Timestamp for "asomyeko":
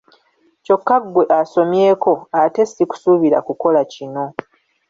1.39-2.11